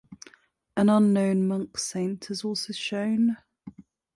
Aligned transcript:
An 0.75 0.89
unknown 0.89 1.47
monk 1.47 1.77
saint 1.77 2.31
is 2.31 2.43
also 2.43 2.73
shown. 2.73 3.37